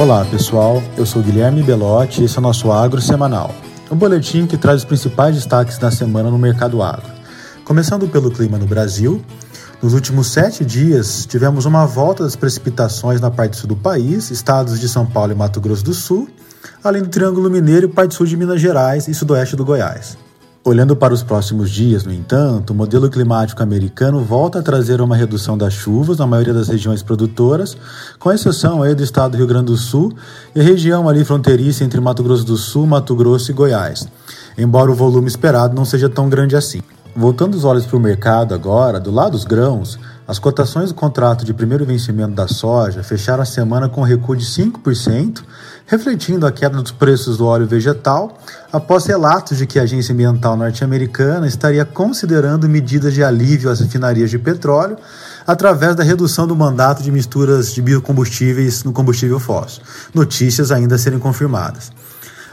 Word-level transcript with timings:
Olá 0.00 0.24
pessoal, 0.24 0.82
eu 0.96 1.04
sou 1.04 1.20
Guilherme 1.20 1.62
Belotti 1.62 2.22
e 2.22 2.24
esse 2.24 2.34
é 2.34 2.38
o 2.38 2.42
nosso 2.42 2.72
Agro 2.72 3.02
Semanal, 3.02 3.54
um 3.90 3.96
boletim 3.96 4.46
que 4.46 4.56
traz 4.56 4.78
os 4.78 4.84
principais 4.86 5.34
destaques 5.34 5.76
da 5.76 5.90
semana 5.90 6.30
no 6.30 6.38
mercado 6.38 6.82
agro. 6.82 7.04
Começando 7.66 8.08
pelo 8.08 8.30
clima 8.30 8.56
no 8.56 8.64
Brasil, 8.64 9.22
nos 9.82 9.92
últimos 9.92 10.28
sete 10.28 10.64
dias 10.64 11.26
tivemos 11.26 11.66
uma 11.66 11.84
volta 11.84 12.22
das 12.24 12.34
precipitações 12.34 13.20
na 13.20 13.30
parte 13.30 13.58
sul 13.58 13.68
do 13.68 13.76
país, 13.76 14.30
estados 14.30 14.80
de 14.80 14.88
São 14.88 15.04
Paulo 15.04 15.32
e 15.32 15.34
Mato 15.34 15.60
Grosso 15.60 15.84
do 15.84 15.92
Sul, 15.92 16.30
além 16.82 17.02
do 17.02 17.10
Triângulo 17.10 17.50
Mineiro 17.50 17.84
e 17.84 17.92
parte 17.92 18.14
sul 18.14 18.24
de 18.24 18.38
Minas 18.38 18.58
Gerais 18.58 19.06
e 19.06 19.12
sudoeste 19.12 19.54
do 19.54 19.66
Goiás. 19.66 20.16
Olhando 20.62 20.94
para 20.94 21.14
os 21.14 21.22
próximos 21.22 21.70
dias, 21.70 22.04
no 22.04 22.12
entanto, 22.12 22.74
o 22.74 22.76
modelo 22.76 23.08
climático 23.08 23.62
americano 23.62 24.22
volta 24.22 24.58
a 24.58 24.62
trazer 24.62 25.00
uma 25.00 25.16
redução 25.16 25.56
das 25.56 25.72
chuvas 25.72 26.18
na 26.18 26.26
maioria 26.26 26.52
das 26.52 26.68
regiões 26.68 27.02
produtoras, 27.02 27.74
com 28.18 28.30
exceção 28.30 28.82
aí 28.82 28.94
do 28.94 29.02
estado 29.02 29.32
do 29.32 29.38
Rio 29.38 29.46
Grande 29.46 29.66
do 29.66 29.76
Sul 29.78 30.12
e 30.54 30.60
a 30.60 30.62
região 30.62 31.08
ali 31.08 31.24
fronteiriça 31.24 31.82
entre 31.82 31.98
Mato 31.98 32.22
Grosso 32.22 32.44
do 32.44 32.58
Sul, 32.58 32.86
Mato 32.86 33.16
Grosso 33.16 33.50
e 33.50 33.54
Goiás, 33.54 34.06
embora 34.58 34.90
o 34.90 34.94
volume 34.94 35.28
esperado 35.28 35.74
não 35.74 35.86
seja 35.86 36.10
tão 36.10 36.28
grande 36.28 36.54
assim. 36.54 36.82
Voltando 37.14 37.54
os 37.54 37.64
olhos 37.64 37.86
para 37.86 37.96
o 37.96 38.00
mercado 38.00 38.54
agora, 38.54 39.00
do 39.00 39.10
lado 39.10 39.32
dos 39.32 39.44
grãos, 39.44 39.98
as 40.28 40.38
cotações 40.38 40.90
do 40.90 40.94
contrato 40.94 41.44
de 41.44 41.52
primeiro 41.52 41.84
vencimento 41.84 42.34
da 42.34 42.46
soja 42.46 43.02
fecharam 43.02 43.42
a 43.42 43.44
semana 43.46 43.88
com 43.88 44.00
recuo 44.00 44.36
de 44.36 44.44
5%, 44.44 45.42
refletindo 45.86 46.46
a 46.46 46.52
queda 46.52 46.80
dos 46.80 46.92
preços 46.92 47.36
do 47.36 47.46
óleo 47.46 47.66
vegetal, 47.66 48.38
após 48.72 49.06
relatos 49.06 49.58
de 49.58 49.66
que 49.66 49.80
a 49.80 49.82
Agência 49.82 50.12
Ambiental 50.12 50.56
Norte-Americana 50.56 51.48
estaria 51.48 51.84
considerando 51.84 52.68
medidas 52.68 53.12
de 53.12 53.24
alívio 53.24 53.70
às 53.70 53.80
refinarias 53.80 54.30
de 54.30 54.38
petróleo 54.38 54.96
através 55.44 55.96
da 55.96 56.04
redução 56.04 56.46
do 56.46 56.54
mandato 56.54 57.02
de 57.02 57.10
misturas 57.10 57.74
de 57.74 57.82
biocombustíveis 57.82 58.84
no 58.84 58.92
combustível 58.92 59.40
fóssil. 59.40 59.82
Notícias 60.14 60.70
ainda 60.70 60.94
a 60.94 60.98
serem 60.98 61.18
confirmadas. 61.18 61.90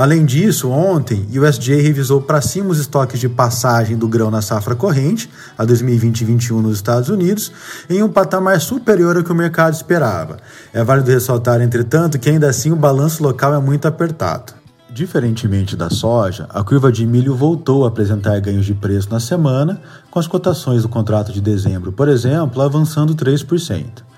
Além 0.00 0.24
disso, 0.24 0.70
ontem, 0.70 1.26
o 1.30 1.46
USDA 1.46 1.74
revisou 1.74 2.22
para 2.22 2.40
cima 2.40 2.70
os 2.70 2.78
estoques 2.78 3.20
de 3.20 3.28
passagem 3.28 3.98
do 3.98 4.08
grão 4.08 4.30
na 4.30 4.40
safra 4.40 4.74
corrente, 4.74 5.28
a 5.58 5.66
2020-21 5.66 6.52
nos 6.52 6.76
Estados 6.76 7.10
Unidos, 7.10 7.52
em 7.86 8.02
um 8.02 8.08
patamar 8.08 8.62
superior 8.62 9.18
ao 9.18 9.22
que 9.22 9.30
o 9.30 9.34
mercado 9.34 9.74
esperava. 9.74 10.38
É 10.72 10.82
válido 10.82 11.10
ressaltar, 11.10 11.60
entretanto, 11.60 12.18
que 12.18 12.30
ainda 12.30 12.48
assim 12.48 12.72
o 12.72 12.76
balanço 12.76 13.22
local 13.22 13.52
é 13.54 13.60
muito 13.60 13.86
apertado. 13.86 14.54
Diferentemente 14.88 15.76
da 15.76 15.90
soja, 15.90 16.46
a 16.48 16.64
curva 16.64 16.90
de 16.90 17.04
milho 17.04 17.34
voltou 17.34 17.84
a 17.84 17.88
apresentar 17.88 18.40
ganhos 18.40 18.64
de 18.64 18.72
preço 18.72 19.10
na 19.10 19.20
semana, 19.20 19.82
com 20.10 20.18
as 20.18 20.26
cotações 20.26 20.80
do 20.80 20.88
contrato 20.88 21.30
de 21.30 21.42
dezembro, 21.42 21.92
por 21.92 22.08
exemplo, 22.08 22.62
avançando 22.62 23.14
3% 23.14 24.08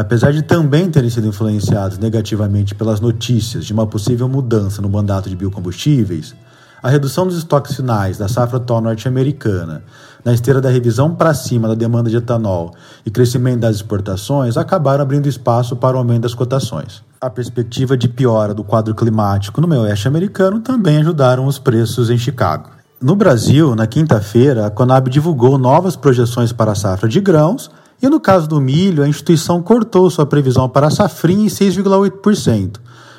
apesar 0.00 0.32
de 0.32 0.42
também 0.42 0.88
terem 0.90 1.10
sido 1.10 1.26
influenciados 1.26 1.98
negativamente 1.98 2.74
pelas 2.74 3.00
notícias 3.00 3.64
de 3.64 3.72
uma 3.72 3.86
possível 3.86 4.28
mudança 4.28 4.80
no 4.80 4.88
mandato 4.88 5.28
de 5.28 5.34
biocombustíveis, 5.34 6.36
a 6.80 6.88
redução 6.88 7.26
dos 7.26 7.36
estoques 7.36 7.74
finais 7.74 8.16
da 8.16 8.28
safra 8.28 8.58
atual 8.58 8.80
norte-americana, 8.80 9.82
na 10.24 10.32
esteira 10.32 10.60
da 10.60 10.70
revisão 10.70 11.12
para 11.12 11.34
cima 11.34 11.66
da 11.66 11.74
demanda 11.74 12.08
de 12.08 12.16
etanol 12.16 12.74
e 13.04 13.10
crescimento 13.10 13.60
das 13.60 13.76
exportações, 13.76 14.56
acabaram 14.56 15.02
abrindo 15.02 15.28
espaço 15.28 15.74
para 15.74 15.96
o 15.96 15.98
aumento 15.98 16.22
das 16.22 16.34
cotações. 16.34 17.02
A 17.20 17.28
perspectiva 17.28 17.96
de 17.96 18.08
piora 18.08 18.54
do 18.54 18.62
quadro 18.62 18.94
climático 18.94 19.60
no 19.60 19.66
meio 19.66 19.82
oeste 19.82 20.06
americano 20.06 20.60
também 20.60 20.98
ajudaram 20.98 21.46
os 21.46 21.58
preços 21.58 22.08
em 22.08 22.16
Chicago. 22.16 22.70
No 23.00 23.16
Brasil, 23.16 23.74
na 23.74 23.86
quinta-feira, 23.86 24.66
a 24.66 24.70
Conab 24.70 25.10
divulgou 25.10 25.58
novas 25.58 25.96
projeções 25.96 26.52
para 26.52 26.72
a 26.72 26.76
safra 26.76 27.08
de 27.08 27.20
grãos 27.20 27.68
e 28.00 28.08
no 28.08 28.20
caso 28.20 28.48
do 28.48 28.60
milho, 28.60 29.02
a 29.02 29.08
instituição 29.08 29.60
cortou 29.60 30.08
sua 30.08 30.24
previsão 30.24 30.68
para 30.68 30.86
a 30.86 30.90
safrinha 30.90 31.44
em 31.44 31.48
6,8%, 31.48 32.76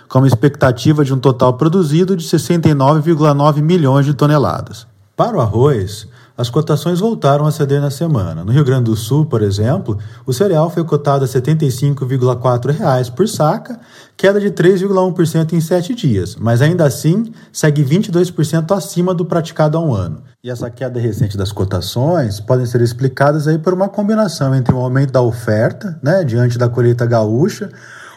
com 0.08 0.20
uma 0.20 0.28
expectativa 0.28 1.04
de 1.04 1.14
um 1.14 1.20
total 1.20 1.54
produzido 1.54 2.16
de 2.16 2.26
69,9 2.26 3.62
milhões 3.62 4.06
de 4.06 4.14
toneladas. 4.14 4.88
Para 5.16 5.38
o 5.38 5.42
arroz, 5.42 6.08
as 6.40 6.50
cotações 6.50 7.02
voltaram 7.02 7.46
a 7.46 7.52
ceder 7.52 7.82
na 7.82 7.92
semana. 7.92 8.46
No 8.46 8.54
Rio 8.54 8.64
Grande 8.64 8.86
do 8.86 8.96
Sul, 8.96 9.26
por 9.26 9.42
exemplo, 9.42 9.98
o 10.26 10.32
cereal 10.32 10.70
foi 10.70 10.86
cotado 10.86 11.26
a 11.26 11.28
R$ 11.28 11.34
75,4 11.34 13.12
por 13.12 13.28
saca, 13.28 13.78
queda 14.16 14.40
de 14.40 14.50
3,1% 14.50 15.52
em 15.52 15.60
sete 15.60 15.94
dias, 15.94 16.38
mas 16.38 16.62
ainda 16.62 16.86
assim 16.86 17.34
segue 17.52 17.84
22% 17.84 18.72
acima 18.72 19.14
do 19.14 19.26
praticado 19.26 19.78
há 19.78 19.82
um 19.82 19.94
ano. 19.94 20.24
E 20.42 20.50
essa 20.50 20.70
queda 20.70 20.98
recente 20.98 21.36
das 21.36 21.52
cotações 21.52 22.40
podem 22.40 22.66
ser 22.66 22.80
explicadas 22.80 23.46
aí 23.46 23.58
por 23.58 23.74
uma 23.74 23.90
combinação 23.90 24.56
entre 24.56 24.74
o 24.74 24.78
aumento 24.78 25.12
da 25.12 25.22
oferta, 25.22 26.00
né, 26.02 26.24
diante 26.24 26.58
da 26.58 26.70
colheita 26.70 27.06
gaúcha, 27.06 27.70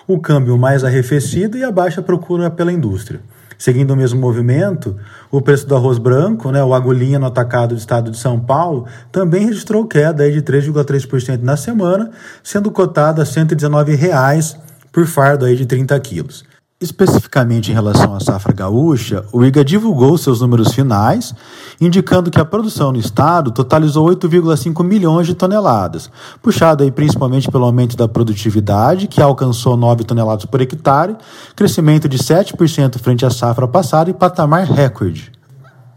o 0.07 0.21
câmbio 0.21 0.57
mais 0.57 0.85
arrefecido 0.85 1.59
e 1.59 1.65
a 1.65 1.73
baixa 1.73 2.01
procura 2.01 2.49
pela 2.49 2.73
indústria. 2.73 3.21
Seguindo 3.63 3.93
o 3.93 3.97
mesmo 3.97 4.21
movimento, 4.21 4.97
o 5.31 5.41
preço 5.41 5.69
do 5.69 5.77
arroz 5.77 5.97
branco, 5.97 6.51
né, 6.51 6.65
o 6.65 6.75
agulhinha 6.75 7.17
no 7.17 7.27
atacado 7.27 7.77
do 7.77 7.79
estado 7.79 8.11
de 8.11 8.19
São 8.19 8.41
Paulo, 8.41 8.89
também 9.13 9.47
registrou 9.47 9.87
queda 9.87 10.29
de 10.29 10.43
3,3% 10.43 11.41
na 11.43 11.57
semana, 11.57 12.11
sendo 12.43 12.73
cotado 12.73 13.23
a 13.23 13.25
119 13.25 13.95
reais 13.95 14.57
por 14.91 15.07
fardo 15.07 15.45
aí 15.45 15.55
de 15.55 15.65
30 15.65 16.01
quilos. 16.01 16.45
Especificamente 16.83 17.71
em 17.71 17.75
relação 17.75 18.13
à 18.13 18.19
safra 18.19 18.53
gaúcha, 18.53 19.25
o 19.31 19.45
IGA 19.45 19.65
divulgou 19.65 20.19
seus 20.19 20.41
números 20.41 20.75
finais, 20.75 21.33
indicando 21.81 22.29
que 22.29 22.41
a 22.41 22.45
produção 22.45 22.91
no 22.91 22.99
estado 22.99 23.53
totalizou 23.53 24.09
8,5 24.09 24.83
milhões 24.83 25.29
de 25.29 25.35
toneladas, 25.35 26.11
puxada 26.43 26.91
principalmente 26.91 27.49
pelo 27.49 27.67
aumento 27.67 27.97
da 27.97 28.09
produtividade, 28.09 29.07
que 29.07 29.23
alcançou 29.23 29.77
9 29.77 30.03
toneladas 30.03 30.45
por 30.45 30.61
hectare, 30.61 31.15
crescimento 31.55 32.09
de 32.09 32.19
7% 32.19 32.99
frente 32.99 33.25
à 33.25 33.31
safra 33.31 33.69
passada 33.69 34.11
e 34.11 34.15
patamar 34.15 34.65
recorde. 34.65 35.31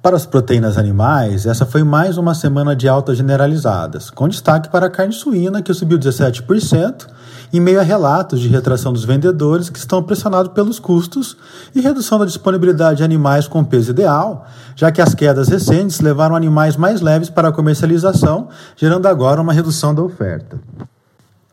Para 0.05 0.17
as 0.17 0.25
proteínas 0.27 0.77
animais, 0.77 1.47
essa 1.47 1.65
foi 1.65 1.83
mais 1.83 2.15
uma 2.15 2.35
semana 2.35 2.75
de 2.75 2.87
altas 2.87 3.17
generalizadas, 3.17 4.11
com 4.11 4.29
destaque 4.29 4.69
para 4.69 4.85
a 4.85 4.89
carne 4.91 5.11
suína, 5.11 5.63
que 5.63 5.73
subiu 5.73 5.97
17%, 5.97 7.07
em 7.51 7.59
meio 7.59 7.79
a 7.79 7.83
relatos 7.83 8.39
de 8.39 8.47
retração 8.47 8.93
dos 8.93 9.03
vendedores 9.03 9.67
que 9.67 9.79
estão 9.79 10.03
pressionados 10.03 10.53
pelos 10.53 10.77
custos 10.77 11.35
e 11.73 11.81
redução 11.81 12.19
da 12.19 12.25
disponibilidade 12.25 12.97
de 12.97 13.03
animais 13.03 13.47
com 13.47 13.63
peso 13.63 13.89
ideal, 13.89 14.45
já 14.75 14.91
que 14.91 15.01
as 15.01 15.15
quedas 15.15 15.47
recentes 15.47 15.99
levaram 15.99 16.35
animais 16.35 16.77
mais 16.77 17.01
leves 17.01 17.31
para 17.31 17.47
a 17.47 17.51
comercialização, 17.51 18.49
gerando 18.75 19.07
agora 19.07 19.41
uma 19.41 19.53
redução 19.53 19.95
da 19.95 20.03
oferta. 20.03 20.59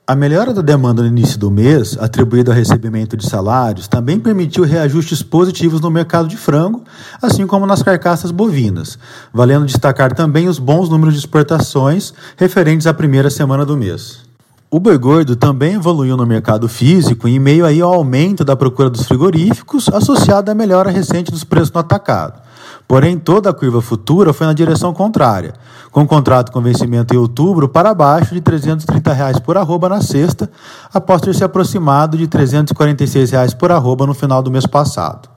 A 0.04 0.16
melhora 0.16 0.52
da 0.52 0.60
demanda 0.60 1.00
no 1.00 1.06
início 1.06 1.38
do 1.38 1.48
mês, 1.48 1.96
atribuída 1.96 2.50
ao 2.50 2.56
recebimento 2.56 3.16
de 3.16 3.24
salários, 3.24 3.86
também 3.86 4.18
permitiu 4.18 4.64
reajustes 4.64 5.22
positivos 5.22 5.80
no 5.80 5.92
mercado 5.92 6.26
de 6.26 6.36
frango, 6.36 6.82
assim 7.22 7.46
como 7.46 7.66
nas 7.66 7.84
carcaças 7.84 8.32
bovinas, 8.32 8.98
valendo 9.32 9.64
destacar 9.64 10.12
também 10.12 10.48
os 10.48 10.58
bons 10.58 10.88
números 10.88 11.14
de 11.14 11.20
exportações 11.20 12.12
referentes 12.36 12.88
à 12.88 12.92
primeira 12.92 13.30
semana 13.30 13.64
do 13.64 13.76
mês. 13.76 14.31
O 14.75 14.81
boi 14.81 14.97
gordo 14.97 15.37
também 15.37 15.75
evoluiu 15.75 16.16
no 16.16 16.25
mercado 16.25 16.66
físico 16.66 17.28
em 17.28 17.38
meio 17.38 17.66
aí 17.66 17.83
ao 17.83 17.93
aumento 17.93 18.43
da 18.43 18.56
procura 18.56 18.88
dos 18.88 19.03
frigoríficos, 19.03 19.87
associado 19.91 20.50
à 20.50 20.55
melhora 20.55 20.91
recente 20.91 21.31
dos 21.31 21.44
preços 21.44 21.71
no 21.71 21.81
atacado. 21.81 22.41
Porém, 22.88 23.19
toda 23.19 23.50
a 23.50 23.53
curva 23.53 23.83
futura 23.83 24.33
foi 24.33 24.47
na 24.47 24.55
direção 24.55 24.94
contrária, 24.94 25.53
com 25.91 26.00
o 26.00 26.06
contrato 26.06 26.50
com 26.50 26.62
vencimento 26.62 27.12
em 27.12 27.19
outubro 27.19 27.69
para 27.69 27.93
baixo 27.93 28.33
de 28.33 28.41
330 28.41 29.12
reais 29.12 29.38
por 29.38 29.59
arroba 29.59 29.91
na 29.91 30.00
sexta, 30.00 30.50
após 30.91 31.21
ter 31.21 31.34
se 31.34 31.44
aproximado 31.44 32.16
de 32.16 32.27
346 32.27 33.31
reais 33.31 33.53
por 33.53 33.71
arroba 33.71 34.06
no 34.06 34.15
final 34.15 34.43
do 34.43 34.50
mês 34.50 34.66
passado. 34.66 35.31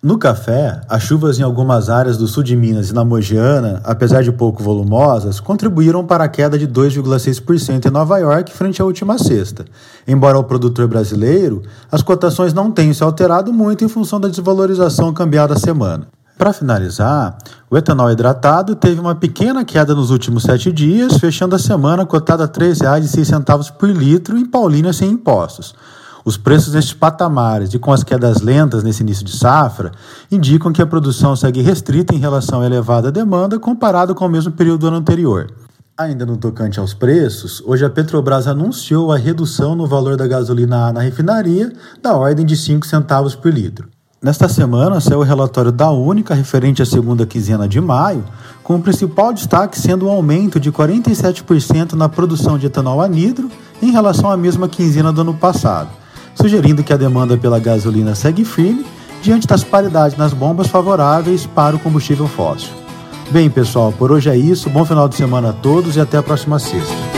No 0.00 0.16
café, 0.16 0.80
as 0.88 1.02
chuvas 1.02 1.40
em 1.40 1.42
algumas 1.42 1.90
áreas 1.90 2.16
do 2.16 2.28
sul 2.28 2.44
de 2.44 2.54
Minas 2.54 2.88
e 2.88 2.94
na 2.94 3.04
Mogiana, 3.04 3.80
apesar 3.82 4.22
de 4.22 4.30
pouco 4.30 4.62
volumosas, 4.62 5.40
contribuíram 5.40 6.06
para 6.06 6.22
a 6.22 6.28
queda 6.28 6.56
de 6.56 6.68
2,6% 6.68 7.84
em 7.84 7.90
Nova 7.90 8.16
York 8.18 8.52
frente 8.52 8.80
à 8.80 8.84
última 8.84 9.18
sexta. 9.18 9.64
Embora 10.06 10.38
o 10.38 10.44
produtor 10.44 10.86
brasileiro, 10.86 11.64
as 11.90 12.00
cotações 12.00 12.54
não 12.54 12.70
tenham 12.70 12.94
se 12.94 13.02
alterado 13.02 13.52
muito 13.52 13.84
em 13.84 13.88
função 13.88 14.20
da 14.20 14.28
desvalorização 14.28 15.12
cambial 15.12 15.48
da 15.48 15.56
semana. 15.56 16.06
Para 16.38 16.52
finalizar, 16.52 17.36
o 17.68 17.76
etanol 17.76 18.12
hidratado 18.12 18.76
teve 18.76 19.00
uma 19.00 19.16
pequena 19.16 19.64
queda 19.64 19.96
nos 19.96 20.10
últimos 20.12 20.44
sete 20.44 20.70
dias, 20.70 21.18
fechando 21.18 21.56
a 21.56 21.58
semana 21.58 22.06
cotada 22.06 22.44
a 22.44 22.46
R$ 22.46 22.52
3,06 22.52 23.72
por 23.72 23.88
litro 23.88 24.38
em 24.38 24.46
Paulínia 24.46 24.92
sem 24.92 25.10
impostos. 25.10 25.74
Os 26.24 26.36
preços 26.36 26.74
nestes 26.74 26.94
patamares 26.94 27.72
e 27.72 27.78
com 27.78 27.92
as 27.92 28.02
quedas 28.02 28.40
lentas 28.40 28.82
nesse 28.82 29.02
início 29.02 29.24
de 29.24 29.36
safra 29.36 29.92
indicam 30.30 30.72
que 30.72 30.82
a 30.82 30.86
produção 30.86 31.36
segue 31.36 31.62
restrita 31.62 32.14
em 32.14 32.18
relação 32.18 32.60
à 32.60 32.66
elevada 32.66 33.12
demanda 33.12 33.58
comparado 33.58 34.14
com 34.14 34.26
o 34.26 34.28
mesmo 34.28 34.52
período 34.52 34.80
do 34.80 34.86
ano 34.88 34.96
anterior. 34.96 35.46
Ainda 35.96 36.24
no 36.24 36.36
tocante 36.36 36.78
aos 36.78 36.94
preços, 36.94 37.60
hoje 37.66 37.84
a 37.84 37.90
Petrobras 37.90 38.46
anunciou 38.46 39.12
a 39.12 39.16
redução 39.16 39.74
no 39.74 39.86
valor 39.86 40.16
da 40.16 40.26
gasolina 40.26 40.92
na 40.92 41.00
refinaria 41.00 41.72
da 42.00 42.14
ordem 42.16 42.46
de 42.46 42.56
5 42.56 42.86
centavos 42.86 43.34
por 43.34 43.52
litro. 43.52 43.88
Nesta 44.20 44.48
semana 44.48 45.00
saiu 45.00 45.20
o 45.20 45.24
relatório 45.24 45.70
da 45.70 45.90
Única 45.90 46.34
referente 46.34 46.82
à 46.82 46.86
segunda 46.86 47.24
quinzena 47.24 47.68
de 47.68 47.80
maio, 47.80 48.24
com 48.64 48.74
o 48.74 48.82
principal 48.82 49.32
destaque 49.32 49.78
sendo 49.78 50.06
um 50.06 50.10
aumento 50.10 50.58
de 50.58 50.70
47% 50.72 51.92
na 51.92 52.08
produção 52.08 52.58
de 52.58 52.66
etanol 52.66 53.00
anidro 53.00 53.48
em 53.80 53.92
relação 53.92 54.30
à 54.30 54.36
mesma 54.36 54.68
quinzena 54.68 55.12
do 55.12 55.20
ano 55.20 55.34
passado 55.34 55.88
sugerindo 56.40 56.84
que 56.84 56.92
a 56.92 56.96
demanda 56.96 57.36
pela 57.36 57.58
gasolina 57.58 58.14
segue 58.14 58.44
firme 58.44 58.86
diante 59.20 59.46
das 59.46 59.64
paridades 59.64 60.16
nas 60.16 60.32
bombas 60.32 60.68
favoráveis 60.68 61.46
para 61.46 61.74
o 61.74 61.78
combustível 61.78 62.28
fóssil. 62.28 62.70
Bem, 63.30 63.50
pessoal, 63.50 63.92
por 63.92 64.12
hoje 64.12 64.30
é 64.30 64.36
isso. 64.36 64.70
Bom 64.70 64.84
final 64.84 65.08
de 65.08 65.16
semana 65.16 65.50
a 65.50 65.52
todos 65.52 65.96
e 65.96 66.00
até 66.00 66.16
a 66.16 66.22
próxima 66.22 66.58
sexta. 66.58 67.17